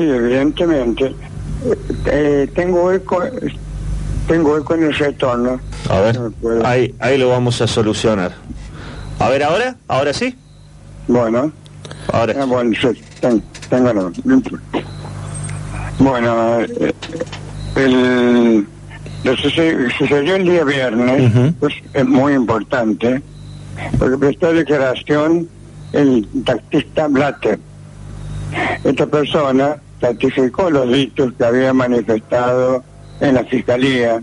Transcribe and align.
Sí, 0.00 0.08
evidentemente. 0.08 1.14
Eh, 2.06 2.48
tengo 2.54 2.90
eco, 2.90 3.22
tengo 4.26 4.56
eco 4.56 4.74
en 4.74 4.84
el 4.84 4.94
retorno. 4.94 5.60
A 5.90 6.00
ver, 6.00 6.18
No 6.18 6.32
ahí, 6.66 6.94
ahí 7.00 7.18
lo 7.18 7.28
vamos 7.28 7.60
a 7.60 7.66
solucionar. 7.66 8.32
A 9.18 9.28
ver, 9.28 9.42
ahora, 9.42 9.76
ahora 9.88 10.14
sí, 10.14 10.34
Bueno, 11.06 11.52
ahora. 12.10 12.34
ah, 12.40 12.46
bueno, 12.46 12.72
sí, 12.80 12.98
ten- 13.20 13.42
tengo 13.68 13.92
no. 13.92 14.10
Bueno, 15.98 16.60
eh, 16.62 16.94
el, 17.76 18.66
lo 19.24 19.36
suce- 19.36 19.76
sucedió 19.98 20.36
el 20.36 20.44
día 20.44 20.64
viernes, 20.64 21.30
pues 21.60 21.74
es 21.92 22.06
muy 22.06 22.32
importante, 22.32 23.20
porque 23.98 24.16
prestó 24.16 24.50
declaración 24.54 25.46
el 25.92 26.26
taxista 26.46 27.06
Blatter. 27.08 27.58
Esta 28.84 29.06
persona 29.06 29.76
ratificó 30.00 30.70
los 30.70 30.90
dichos 30.92 31.32
que 31.36 31.44
había 31.44 31.72
manifestado 31.72 32.82
en 33.20 33.34
la 33.34 33.44
fiscalía 33.44 34.22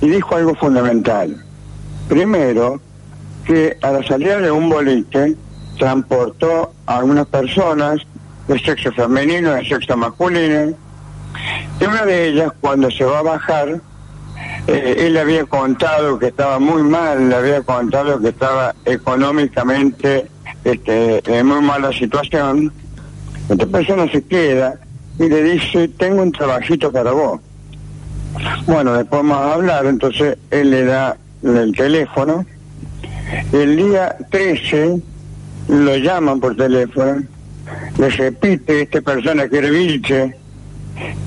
y 0.00 0.08
dijo 0.08 0.36
algo 0.36 0.54
fundamental. 0.54 1.36
Primero, 2.08 2.80
que 3.44 3.76
a 3.82 3.90
la 3.90 4.02
salida 4.04 4.38
de 4.38 4.50
un 4.50 4.68
boliche 4.68 5.34
transportó 5.78 6.72
a 6.86 6.98
algunas 6.98 7.26
personas 7.26 8.00
de 8.46 8.58
sexo 8.58 8.92
femenino 8.92 9.52
y 9.52 9.62
de 9.62 9.68
sexo 9.68 9.96
masculino 9.96 10.76
y 11.80 11.84
una 11.84 12.04
de 12.04 12.28
ellas 12.28 12.52
cuando 12.60 12.90
se 12.90 13.04
va 13.04 13.20
a 13.20 13.22
bajar 13.22 13.80
eh, 14.66 15.06
él 15.06 15.14
le 15.14 15.20
había 15.20 15.44
contado 15.44 16.18
que 16.18 16.28
estaba 16.28 16.58
muy 16.58 16.82
mal, 16.84 17.28
le 17.28 17.34
había 17.34 17.62
contado 17.62 18.20
que 18.20 18.28
estaba 18.28 18.74
económicamente 18.84 20.28
este, 20.64 21.20
en 21.26 21.46
muy 21.46 21.60
mala 21.60 21.92
situación. 21.92 22.72
Esta 23.52 23.66
persona 23.66 24.10
se 24.10 24.22
queda 24.22 24.76
y 25.18 25.28
le 25.28 25.42
dice, 25.42 25.86
tengo 25.88 26.22
un 26.22 26.32
trabajito 26.32 26.90
para 26.90 27.12
vos. 27.12 27.38
Bueno, 28.66 28.94
después 28.94 29.20
vamos 29.22 29.36
a 29.36 29.52
hablar, 29.52 29.84
entonces 29.84 30.38
él 30.50 30.70
le 30.70 30.86
da 30.86 31.18
el 31.42 31.74
teléfono. 31.76 32.46
El 33.52 33.76
día 33.76 34.16
13 34.30 35.02
lo 35.68 35.96
llaman 35.98 36.40
por 36.40 36.56
teléfono, 36.56 37.22
le 37.98 38.08
repite 38.08 38.82
esta 38.82 39.02
persona 39.02 39.46
que 39.46 39.58
era 39.58 39.68
Vilche, 39.68 40.34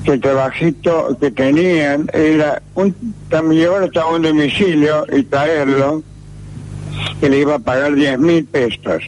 que 0.04 0.10
el 0.10 0.20
trabajito 0.20 1.16
que 1.20 1.30
tenían 1.30 2.10
era 2.12 2.60
un 2.74 2.92
llevarlo 3.30 3.86
hasta 3.86 4.04
un 4.04 4.22
domicilio 4.22 5.06
y 5.12 5.22
traerlo, 5.22 6.02
que 7.20 7.30
le 7.30 7.38
iba 7.38 7.54
a 7.54 7.58
pagar 7.60 7.94
10 7.94 8.18
mil 8.18 8.44
pesos. 8.46 9.04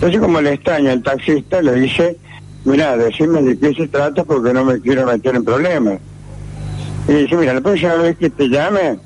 Entonces 0.00 0.20
como 0.20 0.40
le 0.40 0.54
extraña 0.54 0.92
el 0.94 1.02
taxista, 1.02 1.60
le 1.60 1.74
dice, 1.74 2.16
mira, 2.64 2.96
decime 2.96 3.42
de 3.42 3.58
qué 3.58 3.74
se 3.74 3.86
trata 3.88 4.24
porque 4.24 4.52
no 4.54 4.64
me 4.64 4.80
quiero 4.80 5.04
meter 5.06 5.36
en 5.36 5.44
problemas. 5.44 5.98
Y 7.06 7.12
dice, 7.12 7.36
mira, 7.36 7.52
la 7.52 7.60
próxima 7.60 7.94
vez 7.96 8.16
que 8.16 8.30
te 8.30 8.48
llame, 8.48 8.98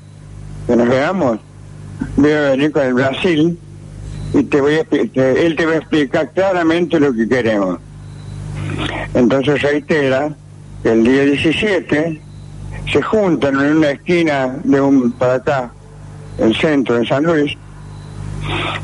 que 0.67 0.75
nos 0.75 0.87
veamos, 0.87 1.39
voy 2.15 2.31
a 2.31 2.41
venir 2.51 2.71
con 2.71 2.83
el 2.83 2.93
Brasil 2.93 3.59
y 4.33 4.43
te 4.43 4.61
voy 4.61 4.75
a, 4.75 4.83
te- 4.85 5.45
él 5.45 5.55
te 5.57 5.65
va 5.65 5.73
a 5.73 5.77
explicar 5.77 6.31
claramente 6.31 6.97
lo 6.99 7.13
que 7.13 7.27
queremos. 7.27 7.79
Entonces 9.13 9.61
reitera 9.61 10.33
que 10.81 10.91
el 10.93 11.03
día 11.03 11.23
17 11.23 12.21
se 12.91 13.01
juntan 13.01 13.55
en 13.59 13.77
una 13.77 13.91
esquina 13.91 14.59
de 14.63 14.79
un 14.79 15.11
para 15.11 15.35
acá, 15.35 15.73
el 16.37 16.55
centro 16.55 16.95
de 16.99 17.05
San 17.05 17.23
Luis, 17.23 17.53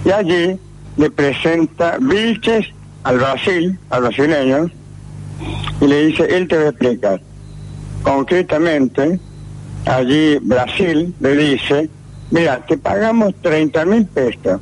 y 0.03 0.11
allí 0.11 0.59
le 1.01 1.09
presenta 1.09 1.97
Vilches 1.99 2.67
al 3.03 3.17
Brasil, 3.17 3.79
al 3.89 4.01
brasileño, 4.03 4.69
y 5.81 5.87
le 5.87 6.05
dice, 6.05 6.25
él 6.29 6.47
te 6.47 6.57
va 6.57 6.65
a 6.65 6.69
explicar. 6.69 7.19
Concretamente, 8.03 9.19
allí 9.87 10.37
Brasil 10.43 11.15
le 11.19 11.35
dice, 11.35 11.89
mira, 12.29 12.63
te 12.67 12.77
pagamos 12.77 13.33
30 13.41 13.85
mil 13.85 14.05
pesos. 14.05 14.61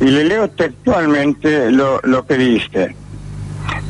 Y 0.00 0.04
le 0.06 0.24
leo 0.24 0.48
textualmente 0.48 1.70
lo, 1.70 2.00
lo 2.04 2.24
que 2.26 2.38
dice. 2.38 2.96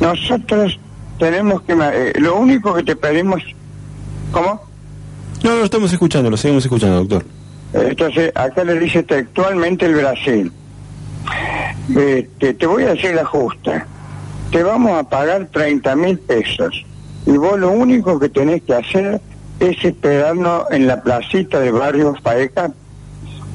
Nosotros 0.01 0.77
tenemos 1.17 1.61
que... 1.61 1.73
eh, 1.73 2.13
lo 2.19 2.35
único 2.35 2.73
que 2.73 2.83
te 2.83 2.95
pedimos... 2.95 3.41
¿Cómo? 4.33 4.61
No, 5.43 5.55
lo 5.55 5.63
estamos 5.63 5.93
escuchando, 5.93 6.29
lo 6.29 6.35
seguimos 6.35 6.65
escuchando, 6.65 7.05
doctor. 7.05 7.25
Entonces, 7.73 8.33
acá 8.35 8.65
le 8.65 8.77
dice 8.79 9.03
textualmente 9.03 9.85
el 9.85 9.95
Brasil. 9.95 10.51
Este, 11.95 12.53
te 12.53 12.65
voy 12.65 12.83
a 12.83 12.93
decir 12.93 13.13
la 13.13 13.25
justa. 13.25 13.85
Te 14.51 14.63
vamos 14.63 14.97
a 14.97 15.03
pagar 15.03 15.47
30 15.51 15.95
mil 15.95 16.19
pesos. 16.19 16.85
Y 17.25 17.31
vos 17.37 17.59
lo 17.59 17.71
único 17.71 18.19
que 18.19 18.29
tenés 18.29 18.61
que 18.63 18.73
hacer 18.73 19.21
es 19.59 19.83
esperarnos 19.83 20.63
en 20.71 20.87
la 20.87 21.01
placita 21.01 21.59
de 21.59 21.71
Barrio 21.71 22.15
Faeca 22.21 22.71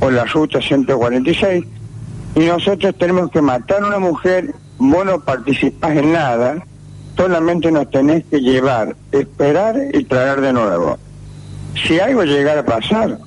o 0.01 0.11
la 0.11 0.25
ruta 0.25 0.61
146. 0.61 1.65
Y 2.35 2.41
nosotros 2.41 2.95
tenemos 2.99 3.31
que 3.31 3.43
matar 3.43 3.83
a 3.83 3.87
una 3.87 3.99
mujer, 3.99 4.55
vos 4.79 5.05
no 5.05 5.21
participás 5.21 5.97
en 5.97 6.13
nada, 6.13 6.65
solamente 7.17 7.71
nos 7.71 7.91
tenés 7.91 8.25
que 8.25 8.41
llevar, 8.41 8.97
esperar 9.13 9.77
y 9.93 10.05
traer 10.05 10.41
de 10.41 10.53
nuevo. 10.53 10.99
Si 11.87 12.01
algo 12.01 12.25
llegara 12.25 12.61
a 12.61 12.65
pasar, 12.65 13.19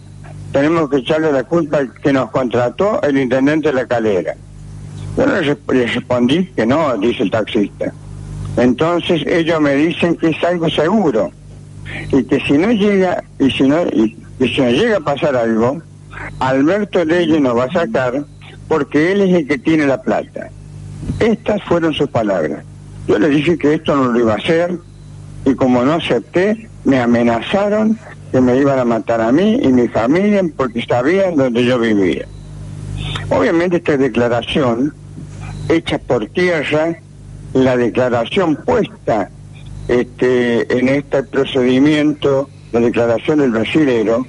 tenemos 0.51 0.89
que 0.89 0.97
echarle 0.97 1.31
la 1.31 1.43
culpa 1.43 1.77
al 1.77 1.93
que 1.93 2.13
nos 2.13 2.31
contrató 2.31 3.01
el 3.01 3.17
intendente 3.17 3.69
de 3.69 3.73
la 3.73 3.87
calera. 3.87 4.35
Yo 5.17 5.25
le, 5.25 5.57
le 5.73 5.87
respondí 5.87 6.45
que 6.55 6.65
no, 6.65 6.97
dice 6.97 7.23
el 7.23 7.31
taxista. 7.31 7.93
Entonces 8.57 9.21
ellos 9.27 9.59
me 9.59 9.75
dicen 9.75 10.15
que 10.15 10.29
es 10.29 10.43
algo 10.43 10.69
seguro 10.69 11.31
y 12.11 12.23
que 12.23 12.39
si 12.41 12.53
no 12.57 12.71
llega 12.71 13.23
y 13.39 13.51
si 13.51 13.63
no 13.63 13.81
y, 13.87 14.15
si 14.39 14.61
no 14.61 14.69
llega 14.69 14.97
a 14.97 15.01
pasar 15.01 15.35
algo, 15.35 15.81
Alberto 16.39 17.03
Leyes 17.03 17.41
nos 17.41 17.57
va 17.57 17.65
a 17.65 17.71
sacar 17.71 18.25
porque 18.67 19.11
él 19.11 19.21
es 19.21 19.33
el 19.33 19.47
que 19.47 19.57
tiene 19.57 19.85
la 19.85 20.01
plata. 20.01 20.49
Estas 21.19 21.61
fueron 21.63 21.93
sus 21.93 22.09
palabras. 22.09 22.63
Yo 23.07 23.19
le 23.19 23.29
dije 23.29 23.57
que 23.57 23.75
esto 23.75 23.95
no 23.95 24.11
lo 24.11 24.19
iba 24.19 24.33
a 24.33 24.37
hacer 24.37 24.77
y 25.45 25.53
como 25.55 25.83
no 25.83 25.93
acepté, 25.93 26.67
me 26.85 26.99
amenazaron 26.99 27.99
que 28.31 28.41
me 28.41 28.57
iban 28.57 28.79
a 28.79 28.85
matar 28.85 29.21
a 29.21 29.31
mí 29.31 29.59
y 29.61 29.67
mi 29.67 29.87
familia 29.87 30.41
porque 30.57 30.83
sabían 30.85 31.35
donde 31.35 31.63
yo 31.63 31.77
vivía. 31.79 32.25
Obviamente 33.29 33.77
esta 33.77 33.97
declaración, 33.97 34.93
hecha 35.69 35.97
por 35.97 36.27
tierra, 36.27 36.97
la 37.53 37.77
declaración 37.77 38.55
puesta 38.57 39.29
este, 39.87 40.77
en 40.77 40.89
este 40.89 41.23
procedimiento, 41.23 42.49
la 42.71 42.79
declaración 42.81 43.39
del 43.39 43.51
brasilero, 43.51 44.25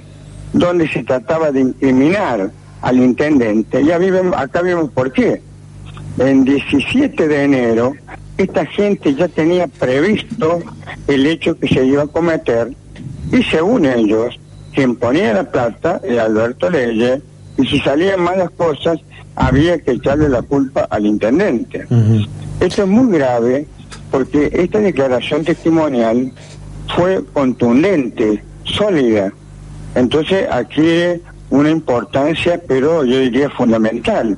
donde 0.53 0.87
se 0.87 1.03
trataba 1.03 1.51
de 1.51 1.61
incriminar 1.61 2.51
al 2.81 2.97
intendente. 2.97 3.83
Ya 3.83 3.97
vivimos, 3.97 4.35
acá 4.37 4.61
vemos 4.61 4.91
por 4.91 5.11
qué. 5.11 5.41
En 6.19 6.45
17 6.45 7.27
de 7.27 7.43
enero, 7.43 7.93
esta 8.37 8.65
gente 8.65 9.13
ya 9.13 9.27
tenía 9.27 9.67
previsto 9.67 10.59
el 11.07 11.25
hecho 11.25 11.59
que 11.59 11.67
se 11.67 11.85
iba 11.85 12.03
a 12.03 12.07
cometer 12.07 12.71
y 13.31 13.43
según 13.43 13.85
ellos, 13.85 14.39
quien 14.73 14.95
ponía 14.95 15.33
la 15.33 15.51
plata 15.51 15.99
era 16.03 16.23
Alberto 16.25 16.69
Leyes 16.69 17.21
y 17.57 17.65
si 17.65 17.79
salían 17.79 18.21
malas 18.21 18.49
cosas 18.51 18.99
había 19.35 19.79
que 19.79 19.91
echarle 19.91 20.29
la 20.29 20.41
culpa 20.41 20.87
al 20.89 21.05
intendente. 21.05 21.85
Esto 22.59 22.83
es 22.83 22.87
muy 22.87 23.17
grave 23.17 23.67
porque 24.09 24.49
esta 24.53 24.79
declaración 24.79 25.43
testimonial 25.43 26.31
fue 26.95 27.23
contundente, 27.33 28.43
sólida. 28.63 29.31
Entonces 29.95 30.47
adquiere 30.49 31.21
una 31.49 31.69
importancia, 31.69 32.61
pero 32.67 33.03
yo 33.03 33.19
diría 33.19 33.49
fundamental, 33.49 34.37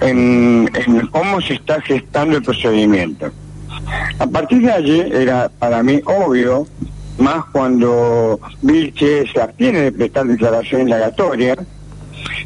en, 0.00 0.70
en 0.74 1.06
cómo 1.08 1.40
se 1.40 1.54
está 1.54 1.80
gestando 1.80 2.36
el 2.36 2.42
procedimiento. 2.42 3.30
A 4.18 4.26
partir 4.26 4.62
de 4.62 4.72
allí 4.72 5.00
era 5.00 5.48
para 5.58 5.82
mí 5.82 6.00
obvio, 6.04 6.66
más 7.18 7.44
cuando 7.52 8.38
Vilche 8.62 9.26
se 9.32 9.40
abstiene 9.40 9.80
de 9.80 9.92
prestar 9.92 10.26
declaración 10.26 10.82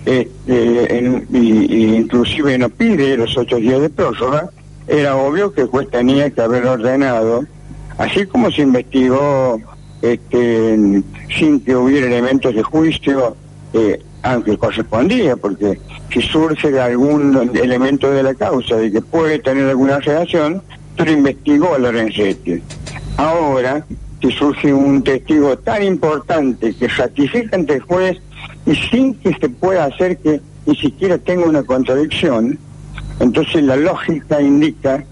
indagatoria, 0.07 0.21
este, 0.21 0.99
en- 0.99 1.27
y 1.33 1.97
inclusive 1.97 2.59
no 2.59 2.69
pide 2.69 3.17
los 3.17 3.37
ocho 3.37 3.57
días 3.57 3.81
de 3.81 3.91
prórroga, 3.91 4.51
era 4.87 5.17
obvio 5.17 5.53
que 5.53 5.63
el 5.63 5.67
juez 5.69 5.89
tenía 5.91 6.31
que 6.31 6.41
haber 6.41 6.67
ordenado, 6.67 7.45
así 7.99 8.27
como 8.27 8.51
se 8.51 8.63
investigó 8.63 9.61
este, 10.03 11.03
sin 11.37 11.61
que 11.61 11.77
hubiera 11.77 12.07
elementos 12.07 12.55
de 12.55 12.63
juicio, 12.63 13.37
eh, 13.75 14.03
aunque 14.23 14.57
correspondía, 14.57 15.37
porque 15.37 15.79
si 16.13 16.21
surge 16.23 16.71
de 16.71 16.81
algún 16.81 17.51
elemento 17.55 18.11
de 18.11 18.23
la 18.23 18.35
causa 18.35 18.77
de 18.77 18.91
que 18.91 19.01
puede 19.03 19.39
tener 19.39 19.69
alguna 19.69 19.99
relación, 20.01 20.63
pero 20.97 21.13
investigó 21.13 21.75
a 21.75 21.79
Lorenzetti. 21.79 22.63
Ahora, 23.17 23.85
si 24.21 24.31
surge 24.33 24.73
un 24.73 25.03
testigo 25.03 25.57
tan 25.59 25.83
importante 25.83 26.75
que 26.75 26.89
ratifica 26.89 27.57
ante 27.57 27.75
el 27.75 27.81
juez 27.81 28.19
y 28.67 28.75
sin 28.75 29.15
que 29.15 29.35
se 29.35 29.49
pueda 29.49 29.85
hacer 29.85 30.19
que 30.19 30.41
ni 30.67 30.77
siquiera 30.77 31.19
tenga 31.19 31.47
una 31.47 31.63
contradicción, 31.63 32.59
entonces 33.19 33.63
la 33.63 33.77
lógica 33.77 34.41
indica 34.41 35.05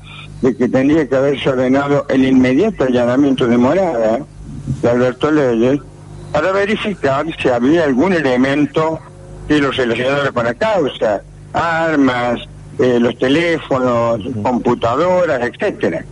de 0.43 0.57
que 0.57 0.69
tendría 0.69 1.09
que 1.09 1.17
haberse 1.17 1.49
ordenado 1.49 2.07
el 2.09 2.25
inmediato 2.25 2.85
allanamiento 2.85 3.47
de 3.47 3.57
morada 3.57 4.21
de 4.83 4.89
Alberto 4.89 5.31
Leyes 5.31 5.81
para 6.33 6.53
verificar 6.53 7.27
si 7.41 7.49
había 7.49 7.85
algún 7.85 8.13
elemento 8.13 9.01
que 9.49 9.59
lo 9.59 9.71
relacionara 9.71 10.31
con 10.31 10.45
la 10.45 10.55
causa, 10.55 11.23
armas, 11.53 12.41
eh, 12.79 12.99
los 13.01 13.19
teléfonos, 13.19 14.21
computadoras, 14.43 15.41
etcétera. 15.43 16.05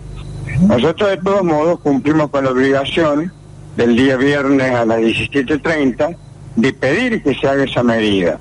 Nosotros 0.63 1.11
de 1.11 1.17
todos 1.19 1.45
modos 1.45 1.81
cumplimos 1.81 2.31
con 2.31 2.45
la 2.45 2.51
obligación 2.51 3.31
del 3.77 3.95
día 3.95 4.17
viernes 4.17 4.73
a 4.73 4.87
las 4.87 4.99
17.30 5.01 6.17
de 6.57 6.73
pedir 6.73 7.23
que 7.23 7.35
se 7.35 7.49
haga 7.49 7.65
esa 7.65 7.83
medida. 7.83 8.39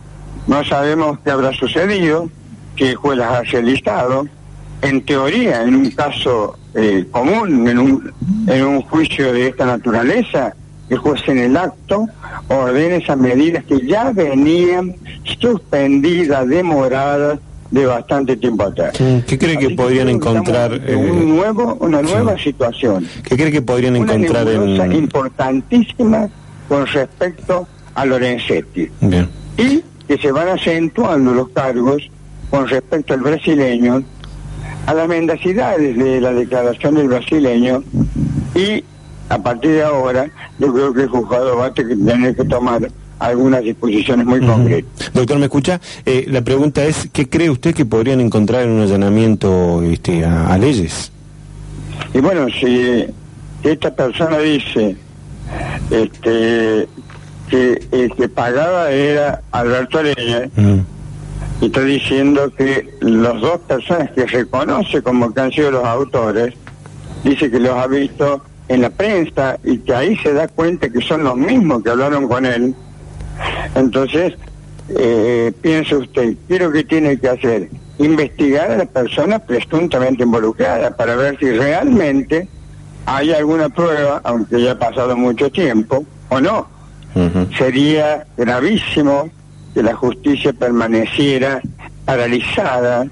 No 0.48 0.64
sabemos 0.64 1.20
qué 1.24 1.32
habrá 1.32 1.54
sucedido, 1.54 2.30
que 2.76 2.92
el 2.92 2.96
juez 2.96 3.18
las 3.18 3.40
haya 3.40 3.62
listado. 3.62 4.28
En 4.82 5.04
teoría, 5.04 5.64
en 5.64 5.76
un 5.76 5.92
caso 5.92 6.58
eh, 6.74 7.06
común, 7.12 7.68
en 7.68 7.80
un, 7.80 8.14
en 8.48 8.66
un 8.66 8.82
juicio 8.82 9.34
de 9.34 9.48
esta 9.48 9.66
naturaleza, 9.66 10.54
el 10.90 10.98
juez 10.98 11.22
en 11.28 11.40
el 11.40 11.58
acto 11.58 12.08
ordena 12.48 12.96
esas 12.96 13.18
medidas 13.18 13.64
que 13.64 13.86
ya 13.88 14.12
venían 14.12 14.96
suspendidas, 15.40 16.48
demoradas 16.48 17.40
de 17.72 17.86
bastante 17.86 18.38
tiempo 18.38 18.64
atrás. 18.64 18.94
¿Qué 18.98 19.38
cree 19.40 19.58
que 19.58 19.72
podrían 19.72 20.10
encontrar? 20.10 20.80
Eh, 20.86 20.96
un 20.96 21.36
nuevo, 21.36 21.76
una 21.80 22.02
nueva 22.02 22.38
situación. 22.38 23.08
¿Qué 23.24 23.36
cree 23.36 23.52
que 23.52 23.62
podrían 23.62 23.96
encontrar 23.96 24.48
una 24.48 24.86
en... 24.86 24.94
importantísima 24.94 26.30
con 26.70 26.86
respecto 26.86 27.68
a 27.96 28.06
Lorenzetti. 28.06 28.90
Bien. 29.02 29.28
Y 29.58 29.84
que 30.08 30.18
se 30.18 30.32
van 30.32 30.50
acentuando 30.50 31.34
los 31.34 31.50
cargos 31.50 32.10
con 32.50 32.68
respecto 32.68 33.14
al 33.14 33.22
brasileño, 33.22 34.04
a 34.86 34.94
las 34.94 35.08
mendacidades 35.08 35.98
de 35.98 36.22
la 36.22 36.32
declaración 36.32 36.96
del 36.96 37.08
brasileño 37.08 37.84
y 38.54 38.84
a 39.30 39.40
partir 39.40 39.72
de 39.72 39.84
ahora 39.84 40.30
yo 40.60 40.72
creo 40.72 40.94
que 40.94 41.02
el 41.02 41.10
juzgado 41.10 41.58
va 41.58 41.68
a 41.68 41.74
tener 41.74 42.36
que 42.36 42.46
tomar 42.46 42.88
algunas 43.20 43.64
disposiciones 43.64 44.26
muy 44.26 44.40
concretas. 44.40 45.12
Doctor, 45.14 45.40
¿me 45.40 45.46
escucha? 45.46 45.80
Eh, 46.06 46.26
la 46.28 46.42
pregunta 46.42 46.84
es, 46.86 47.10
¿qué 47.12 47.28
cree 47.28 47.50
usted 47.50 47.74
que 47.74 47.86
podrían 47.86 48.20
encontrar 48.22 48.64
en 48.64 48.72
un 48.72 48.82
allanamiento 48.82 49.82
este, 49.84 50.24
a, 50.24 50.58
leyes? 50.58 51.12
Y 52.14 52.20
bueno, 52.20 52.48
si 52.50 53.06
esta 53.64 53.96
persona 53.96 54.38
dice 54.40 54.96
este, 55.90 56.88
que 57.50 57.88
el 57.92 58.12
que 58.16 58.28
pagaba 58.30 58.92
era 58.92 59.42
Alberto 59.52 60.00
Areña, 60.00 60.50
y 61.62 61.66
está 61.68 61.82
diciendo 61.82 62.52
que 62.58 62.90
las 63.02 63.40
dos 63.40 63.60
personas 63.62 64.12
que 64.12 64.26
reconoce 64.26 65.02
como 65.02 65.34
que 65.34 65.42
han 65.42 65.52
sido 65.52 65.72
los 65.72 65.86
autores, 65.86 66.54
dice 67.24 67.50
que 67.50 67.60
los 67.60 67.74
ha 67.74 67.88
visto 67.88 68.42
en 68.68 68.82
la 68.82 68.90
prensa 68.90 69.58
y 69.64 69.78
que 69.80 69.94
ahí 69.94 70.18
se 70.18 70.34
da 70.34 70.48
cuenta 70.48 70.90
que 70.90 71.02
son 71.02 71.24
los 71.24 71.38
mismos 71.38 71.84
que 71.84 71.90
hablaron 71.92 72.28
con 72.28 72.46
él, 72.46 72.76
entonces, 73.76 74.34
eh, 74.90 75.52
piensa 75.62 75.98
usted, 75.98 76.36
¿qué 76.48 76.56
es 76.56 76.62
lo 76.62 76.72
que 76.72 76.84
tiene 76.84 77.20
que 77.20 77.30
hacer? 77.30 77.70
Investigar 77.98 78.72
a 78.72 78.78
la 78.78 78.86
persona 78.86 79.40
presuntamente 79.40 80.24
involucrada 80.24 80.96
para 80.96 81.16
ver 81.16 81.38
si 81.40 81.52
realmente 81.52 82.48
hay 83.06 83.32
alguna 83.34 83.70
prueba, 83.70 84.22
aunque 84.24 84.62
ya 84.62 84.72
ha 84.72 84.80
pasado 84.80 85.16
mucho 85.16 85.52
tiempo, 85.52 86.06
o 86.30 86.40
no. 86.40 86.75
Sería 87.58 88.26
gravísimo 88.38 89.30
que 89.74 89.82
la 89.82 89.96
justicia 89.96 90.52
permaneciera 90.54 91.62
paralizada 92.04 93.08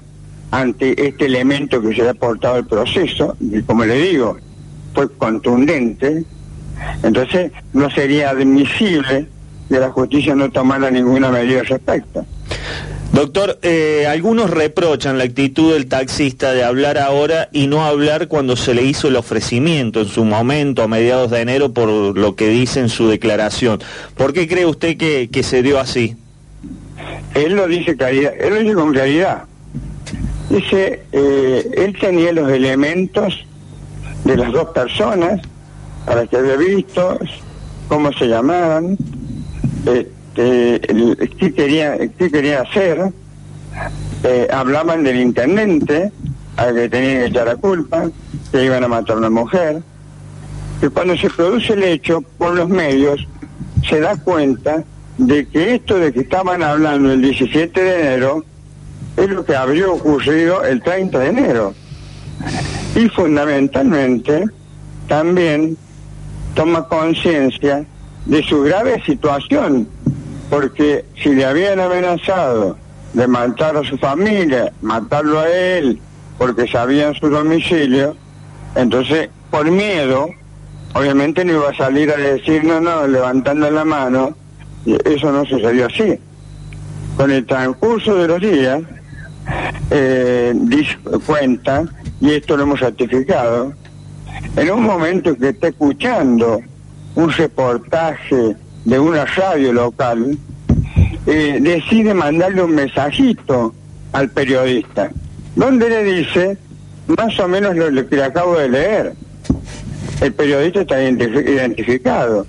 ante 0.50 1.08
este 1.08 1.26
elemento 1.26 1.80
que 1.80 1.94
se 1.94 2.06
ha 2.06 2.10
aportado 2.10 2.56
al 2.56 2.66
proceso, 2.66 3.36
y 3.40 3.62
como 3.62 3.84
le 3.84 3.96
digo, 3.96 4.38
fue 4.94 5.10
contundente, 5.16 6.24
entonces 7.02 7.50
no 7.72 7.90
sería 7.90 8.30
admisible 8.30 9.26
que 9.68 9.78
la 9.78 9.90
justicia 9.90 10.34
no 10.34 10.50
tomara 10.50 10.90
ninguna 10.90 11.30
medida 11.30 11.60
al 11.60 11.66
respecto. 11.66 12.24
Doctor, 13.14 13.60
eh, 13.62 14.08
algunos 14.08 14.50
reprochan 14.50 15.18
la 15.18 15.24
actitud 15.24 15.72
del 15.72 15.86
taxista 15.86 16.52
de 16.52 16.64
hablar 16.64 16.98
ahora 16.98 17.48
y 17.52 17.68
no 17.68 17.84
hablar 17.84 18.26
cuando 18.26 18.56
se 18.56 18.74
le 18.74 18.82
hizo 18.82 19.06
el 19.06 19.14
ofrecimiento 19.14 20.00
en 20.00 20.08
su 20.08 20.24
momento, 20.24 20.82
a 20.82 20.88
mediados 20.88 21.30
de 21.30 21.40
enero, 21.40 21.72
por 21.72 21.88
lo 21.88 22.34
que 22.34 22.48
dice 22.48 22.80
en 22.80 22.88
su 22.88 23.06
declaración. 23.06 23.78
¿Por 24.16 24.32
qué 24.32 24.48
cree 24.48 24.66
usted 24.66 24.96
que, 24.96 25.30
que 25.30 25.44
se 25.44 25.62
dio 25.62 25.78
así? 25.78 26.16
Él 27.34 27.54
lo 27.54 27.68
dice 27.68 27.96
claridad, 27.96 28.32
él 28.36 28.52
lo 28.52 28.60
dice 28.60 28.74
con 28.74 28.92
claridad. 28.92 29.44
Dice, 30.50 31.02
eh, 31.12 31.70
él 31.76 31.96
tenía 32.00 32.32
los 32.32 32.50
elementos 32.50 33.46
de 34.24 34.36
las 34.36 34.50
dos 34.50 34.70
personas 34.70 35.40
a 36.06 36.16
las 36.16 36.28
que 36.28 36.36
había 36.36 36.56
visto, 36.56 37.16
cómo 37.86 38.12
se 38.12 38.26
llamaban, 38.26 38.98
este, 40.34 41.28
qué, 41.38 41.54
quería, 41.54 41.96
qué 42.18 42.30
quería 42.30 42.62
hacer, 42.62 43.12
eh, 44.24 44.48
hablaban 44.52 45.04
del 45.04 45.20
intendente 45.20 46.10
al 46.56 46.74
que 46.74 46.88
tenía 46.88 47.20
que 47.20 47.26
echar 47.26 47.46
la 47.46 47.56
culpa, 47.56 48.10
que 48.50 48.64
iban 48.64 48.84
a 48.84 48.88
matar 48.88 49.16
a 49.16 49.18
una 49.18 49.30
mujer, 49.30 49.82
que 50.80 50.90
cuando 50.90 51.16
se 51.16 51.30
produce 51.30 51.72
el 51.74 51.84
hecho 51.84 52.20
por 52.38 52.54
los 52.54 52.68
medios 52.68 53.26
se 53.88 54.00
da 54.00 54.16
cuenta 54.16 54.84
de 55.18 55.46
que 55.46 55.76
esto 55.76 55.98
de 55.98 56.12
que 56.12 56.20
estaban 56.20 56.62
hablando 56.62 57.12
el 57.12 57.22
17 57.22 57.80
de 57.80 58.00
enero 58.00 58.44
es 59.16 59.30
lo 59.30 59.44
que 59.44 59.54
habría 59.54 59.88
ocurrido 59.88 60.64
el 60.64 60.82
30 60.82 61.18
de 61.18 61.28
enero. 61.28 61.74
Y 62.96 63.08
fundamentalmente 63.08 64.44
también 65.06 65.76
toma 66.54 66.88
conciencia 66.88 67.84
de 68.26 68.42
su 68.42 68.62
grave 68.62 69.02
situación, 69.04 69.88
porque 70.54 71.04
si 71.20 71.34
le 71.34 71.44
habían 71.44 71.80
amenazado 71.80 72.76
de 73.12 73.26
matar 73.26 73.76
a 73.76 73.82
su 73.82 73.98
familia, 73.98 74.72
matarlo 74.82 75.40
a 75.40 75.48
él, 75.50 75.98
porque 76.38 76.68
sabían 76.68 77.12
su 77.14 77.28
domicilio, 77.28 78.14
entonces 78.76 79.30
por 79.50 79.68
miedo, 79.68 80.28
obviamente 80.92 81.44
no 81.44 81.54
iba 81.54 81.70
a 81.70 81.74
salir 81.74 82.08
a 82.12 82.16
decir, 82.16 82.62
no, 82.62 82.80
no, 82.80 83.04
levantando 83.04 83.68
la 83.68 83.84
mano, 83.84 84.36
y 84.86 84.96
eso 85.04 85.32
no 85.32 85.44
sucedió 85.44 85.86
así. 85.86 86.20
Con 87.16 87.32
el 87.32 87.44
transcurso 87.46 88.14
de 88.14 88.28
los 88.28 88.40
días, 88.40 88.80
eh, 89.90 90.54
cuenta, 91.26 91.82
y 92.20 92.30
esto 92.30 92.56
lo 92.56 92.62
hemos 92.62 92.78
certificado, 92.78 93.72
en 94.54 94.70
un 94.70 94.84
momento 94.84 95.36
que 95.36 95.48
está 95.48 95.66
escuchando 95.66 96.60
un 97.16 97.32
reportaje 97.32 98.54
de 98.84 98.98
una 98.98 99.24
radio 99.24 99.72
local, 99.72 100.36
eh, 101.26 101.58
decide 101.60 102.14
mandarle 102.14 102.62
un 102.62 102.74
mensajito 102.74 103.74
al 104.12 104.30
periodista, 104.30 105.10
donde 105.56 105.88
le 105.88 106.04
dice 106.04 106.58
más 107.06 107.38
o 107.38 107.48
menos 107.48 107.76
lo, 107.76 108.08
que 108.08 108.16
le 108.16 108.24
acabo 108.24 108.58
de 108.58 108.68
leer. 108.68 109.14
El 110.20 110.32
periodista 110.32 110.82
está 110.82 111.02
identificado. 111.02 112.46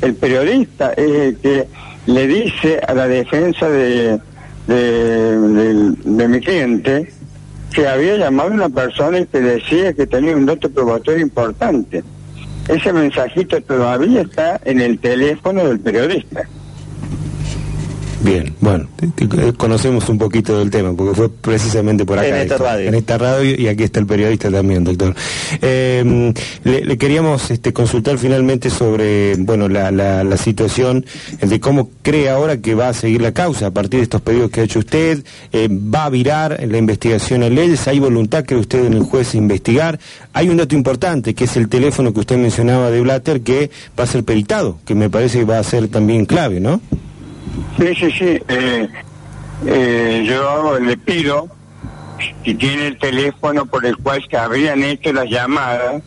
El 0.00 0.14
periodista 0.14 0.92
es 0.92 1.10
el 1.10 1.36
que 1.36 1.66
le 2.06 2.26
dice 2.26 2.80
a 2.86 2.94
la 2.94 3.06
defensa 3.06 3.68
de, 3.68 4.18
de, 4.66 6.28
mi 6.28 6.40
cliente 6.40 7.12
que 7.72 7.86
había 7.86 8.16
llamado 8.16 8.50
a 8.50 8.54
una 8.54 8.68
persona 8.68 9.20
y 9.20 9.26
que 9.26 9.40
decía 9.40 9.92
que 9.92 10.06
tenía 10.06 10.36
un 10.36 10.46
dato 10.46 10.70
probatorio 10.70 11.20
importante. 11.20 12.02
Ese 12.70 12.92
mensajito 12.92 13.60
todavía 13.62 14.20
está 14.20 14.60
en 14.64 14.80
el 14.80 15.00
teléfono 15.00 15.64
del 15.66 15.80
periodista. 15.80 16.48
Bien, 18.22 18.54
bueno, 18.60 18.86
conocemos 19.56 20.08
un 20.10 20.18
poquito 20.18 20.58
del 20.58 20.70
tema, 20.70 20.92
porque 20.92 21.14
fue 21.14 21.30
precisamente 21.30 22.04
por 22.04 22.18
acá. 22.18 22.28
En 22.28 22.34
esta 22.36 22.58
radio. 22.58 22.88
En 22.88 22.94
esta 22.94 23.18
radio 23.18 23.54
y 23.58 23.66
aquí 23.66 23.82
está 23.82 23.98
el 23.98 24.06
periodista 24.06 24.50
también, 24.50 24.84
doctor. 24.84 25.14
Eh, 25.62 26.34
le, 26.64 26.98
queríamos 26.98 27.50
este, 27.50 27.72
consultar 27.72 28.18
finalmente 28.18 28.68
sobre, 28.68 29.36
bueno, 29.36 29.68
la, 29.68 29.90
la, 29.90 30.36
situación 30.36 31.06
de 31.40 31.60
cómo 31.60 31.90
cree 32.02 32.28
ahora 32.28 32.58
que 32.58 32.74
va 32.74 32.88
a 32.88 32.94
seguir 32.94 33.22
la 33.22 33.32
causa 33.32 33.66
a 33.66 33.70
partir 33.70 34.00
de 34.00 34.04
estos 34.04 34.20
pedidos 34.20 34.50
que 34.50 34.60
ha 34.60 34.64
hecho 34.64 34.80
usted. 34.80 35.24
Eh, 35.52 35.68
¿Va 35.70 36.04
a 36.04 36.10
virar 36.10 36.60
la 36.66 36.76
investigación 36.76 37.42
en 37.42 37.54
leyes? 37.54 37.88
¿Hay 37.88 38.00
voluntad, 38.00 38.44
cree 38.44 38.60
usted, 38.60 38.84
en 38.84 38.94
el 38.94 39.02
juez 39.02 39.34
investigar? 39.34 39.98
Hay 40.34 40.50
un 40.50 40.58
dato 40.58 40.74
importante, 40.74 41.34
que 41.34 41.44
es 41.44 41.56
el 41.56 41.68
teléfono 41.68 42.12
que 42.12 42.20
usted 42.20 42.36
mencionaba 42.36 42.90
de 42.90 43.00
Blatter, 43.00 43.40
que 43.40 43.70
va 43.98 44.04
a 44.04 44.06
ser 44.06 44.24
peritado, 44.24 44.78
que 44.84 44.94
me 44.94 45.08
parece 45.08 45.38
que 45.38 45.44
va 45.46 45.58
a 45.58 45.64
ser 45.64 45.88
también 45.88 46.26
clave, 46.26 46.60
¿no? 46.60 46.82
Sí, 47.78 47.94
sí, 47.94 48.10
sí. 48.12 48.42
Eh, 48.48 48.88
eh, 49.66 50.24
yo 50.26 50.78
le 50.78 50.96
pido, 50.96 51.48
si 52.44 52.54
tiene 52.54 52.88
el 52.88 52.98
teléfono 52.98 53.66
por 53.66 53.84
el 53.84 53.96
cual 53.96 54.24
se 54.28 54.36
habrían 54.36 54.82
hecho 54.82 55.12
las 55.12 55.28
llamadas 55.28 56.02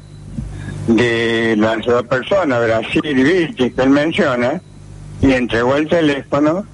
de 0.88 1.56
las 1.58 1.86
dos 1.86 2.04
personas, 2.08 2.64
Brasil 2.64 3.02
y 3.04 3.14
Vilches, 3.14 3.74
que 3.74 3.82
él 3.82 3.90
menciona, 3.90 4.62
y 5.22 5.32
entregó 5.32 5.76
el 5.76 5.88
teléfono, 5.88 6.66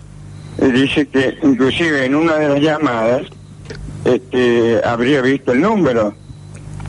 dice 0.58 1.08
que 1.08 1.38
inclusive 1.44 2.06
en 2.06 2.16
una 2.16 2.36
de 2.36 2.50
las 2.50 2.60
llamadas 2.60 3.22
este, 4.06 4.82
habría 4.84 5.22
visto 5.22 5.52
el 5.52 5.62
número. 5.62 6.14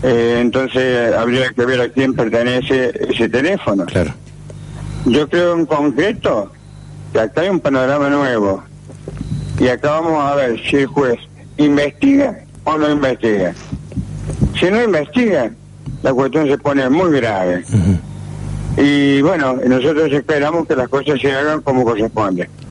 Eh, 0.03 0.39
entonces 0.41 1.15
habría 1.15 1.51
que 1.51 1.67
ver 1.67 1.81
a 1.81 1.89
quién 1.91 2.15
pertenece 2.15 2.93
ese 3.11 3.29
teléfono. 3.29 3.85
Claro. 3.87 4.15
Yo 5.05 5.29
creo 5.29 5.55
en 5.55 5.67
concreto 5.67 6.53
que 7.13 7.21
acá 7.21 7.43
hay 7.43 7.49
un 7.49 7.61
panorama 7.61 8.09
nuevo. 8.09 8.63
Y 9.59 9.69
acá 9.69 9.93
vamos 9.93 10.23
a 10.25 10.35
ver 10.35 10.61
si 10.61 10.77
el 10.77 10.87
juez 10.87 11.19
investiga 11.57 12.45
o 12.65 12.77
no 12.77 12.91
investiga. 12.91 13.55
Si 14.59 14.71
no 14.71 14.83
investiga, 14.83 15.51
la 16.03 16.13
cuestión 16.13 16.49
se 16.49 16.59
pone 16.59 16.89
muy 16.91 17.13
grave. 17.13 17.65
Y 18.77 19.23
bueno, 19.23 19.57
nosotros 19.67 20.13
esperamos 20.13 20.67
que 20.67 20.77
las 20.77 20.89
cosas 20.89 21.21
se 21.21 21.33
hagan 21.33 21.61
como 21.63 21.85
corresponde. 21.85 22.49